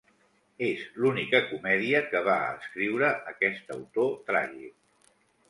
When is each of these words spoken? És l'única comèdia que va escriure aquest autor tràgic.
És 0.67 0.85
l'única 1.03 1.41
comèdia 1.49 2.01
que 2.13 2.21
va 2.29 2.39
escriure 2.55 3.11
aquest 3.35 3.71
autor 3.77 4.11
tràgic. 4.33 5.15